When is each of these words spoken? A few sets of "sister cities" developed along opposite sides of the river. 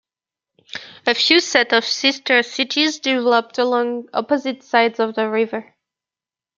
A 1.05 1.13
few 1.13 1.39
sets 1.39 1.73
of 1.73 1.85
"sister 1.85 2.41
cities" 2.41 2.99
developed 2.99 3.59
along 3.59 4.07
opposite 4.15 4.63
sides 4.63 4.99
of 4.99 5.13
the 5.13 5.29
river. 5.29 5.75